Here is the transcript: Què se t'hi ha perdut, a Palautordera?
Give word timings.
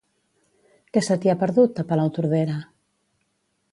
Què 0.97 1.03
se 1.07 1.17
t'hi 1.25 1.31
ha 1.33 1.37
perdut, 1.43 1.81
a 1.83 1.85
Palautordera? 1.91 2.57